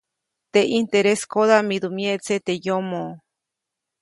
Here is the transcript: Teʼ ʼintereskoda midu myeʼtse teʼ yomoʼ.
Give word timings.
Teʼ 0.51 0.65
ʼintereskoda 0.69 1.57
midu 1.67 1.89
myeʼtse 1.95 2.35
teʼ 2.45 2.59
yomoʼ. 2.65 3.11